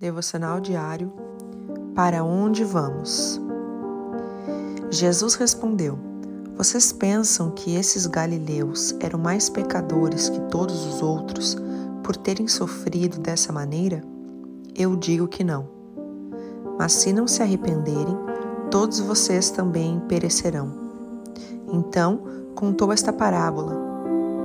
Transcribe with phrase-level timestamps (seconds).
[0.00, 1.12] Devocional diário
[1.94, 3.38] Para onde vamos?
[4.90, 5.98] Jesus respondeu:
[6.56, 11.54] Vocês pensam que esses galileus eram mais pecadores que todos os outros
[12.02, 14.02] por terem sofrido dessa maneira?
[14.74, 15.68] Eu digo que não.
[16.78, 18.16] Mas se não se arrependerem,
[18.70, 20.72] todos vocês também perecerão.
[21.70, 22.22] Então
[22.54, 23.76] contou esta parábola.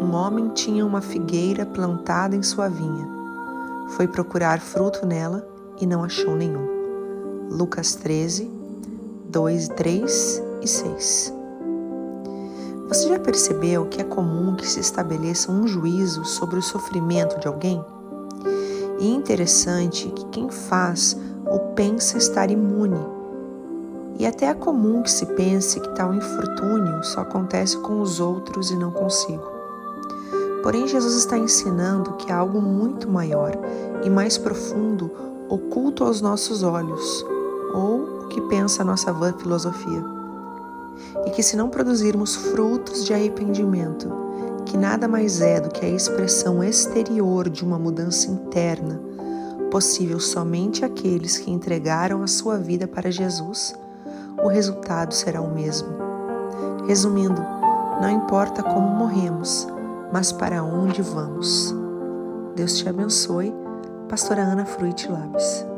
[0.02, 3.16] Um homem tinha uma figueira plantada em sua vinha
[3.90, 5.48] foi procurar fruto nela
[5.80, 6.68] e não achou nenhum.
[7.50, 8.52] Lucas 13,
[9.30, 11.34] 2, 3 e 6.
[12.88, 17.48] Você já percebeu que é comum que se estabeleça um juízo sobre o sofrimento de
[17.48, 17.84] alguém?
[19.00, 23.00] E interessante que quem faz ou pensa estar imune.
[24.18, 28.72] E até é comum que se pense que tal infortúnio só acontece com os outros
[28.72, 29.55] e não consigo.
[30.66, 33.52] Porém, Jesus está ensinando que há algo muito maior
[34.04, 35.12] e mais profundo
[35.48, 37.24] oculto aos nossos olhos,
[37.72, 40.04] ou o que pensa a nossa vã filosofia.
[41.24, 44.12] E que se não produzirmos frutos de arrependimento,
[44.66, 49.00] que nada mais é do que a expressão exterior de uma mudança interna,
[49.70, 53.76] possível somente àqueles que entregaram a sua vida para Jesus,
[54.44, 55.90] o resultado será o mesmo.
[56.88, 57.40] Resumindo,
[58.02, 59.68] não importa como morremos,
[60.12, 61.76] mas para onde vamos.
[62.56, 63.54] Deus te abençoe.
[64.08, 65.75] Pastora Ana Fruit Labs.